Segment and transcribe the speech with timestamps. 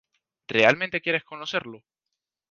[0.47, 1.83] Realmente quieres conocerlo?